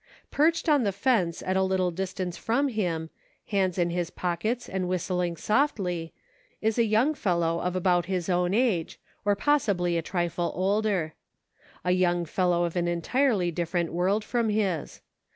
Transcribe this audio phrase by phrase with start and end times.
[0.31, 3.11] Perched on the fence at a little distance from him,
[3.49, 6.11] hands in his pockets and whistling softly,
[6.59, 11.13] is a young fellow of about his own age, or possibly a trifle older.
[11.85, 15.01] A young fellow of an entirely differ ent world from his.